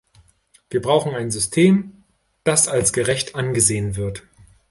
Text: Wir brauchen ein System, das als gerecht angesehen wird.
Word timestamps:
Wir 0.71 0.81
brauchen 0.81 1.13
ein 1.13 1.29
System, 1.29 2.01
das 2.43 2.67
als 2.67 2.91
gerecht 2.91 3.35
angesehen 3.35 3.95
wird. 3.97 4.23